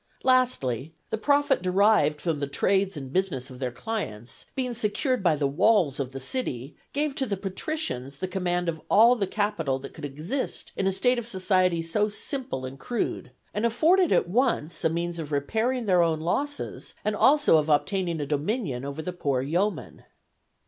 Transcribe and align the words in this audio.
Lastly, 0.23 0.95
the 1.11 1.17
profit 1.19 1.61
derived 1.61 2.21
from 2.21 2.39
the 2.39 2.47
trades 2.47 2.97
and 2.97 3.13
business 3.13 3.51
of 3.51 3.59
their 3.59 3.69
clients, 3.71 4.45
being 4.55 4.73
secured 4.73 5.21
by 5.21 5.35
the 5.35 5.45
walls 5.45 5.99
of 5.99 6.11
the 6.11 6.19
city, 6.19 6.75
gave 6.91 7.13
to 7.13 7.27
the 7.27 7.37
patricians 7.37 8.17
the 8.17 8.27
command 8.27 8.67
of 8.67 8.81
all 8.89 9.15
the 9.15 9.27
capital 9.27 9.77
that 9.77 9.93
could 9.93 10.03
exist 10.03 10.71
in 10.75 10.87
a 10.87 10.91
state 10.91 11.19
of 11.19 11.27
society 11.27 11.83
so 11.83 12.09
simple 12.09 12.65
and 12.65 12.79
crude, 12.79 13.29
and 13.53 13.63
afforded 13.63 14.11
at 14.11 14.27
once 14.27 14.83
a 14.83 14.89
means 14.89 15.19
of 15.19 15.31
repairing 15.31 15.85
their 15.85 16.01
own 16.01 16.19
losses, 16.19 16.95
and 17.05 17.15
also 17.15 17.57
of 17.57 17.69
obtaining 17.69 18.19
a 18.19 18.25
dominion 18.25 18.83
over 18.83 19.03
the 19.03 19.13
poor 19.13 19.43
yeoman. 19.43 20.03